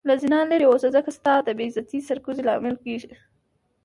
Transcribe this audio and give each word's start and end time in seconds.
له 0.07 0.13
زنا 0.21 0.39
لرې 0.51 0.65
اوسه 0.71 0.87
ځکه 0.95 1.09
ستا 1.17 1.33
د 1.43 1.49
بی 1.57 1.65
عزتي 1.69 1.99
سر 2.07 2.17
کوزي 2.25 2.43
لامل 2.47 2.75
کيږې 2.85 3.11